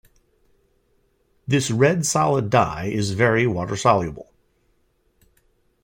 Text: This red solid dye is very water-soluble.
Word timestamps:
This 1.45 1.69
red 1.69 2.07
solid 2.07 2.49
dye 2.49 2.85
is 2.85 3.11
very 3.11 3.45
water-soluble. 3.45 4.31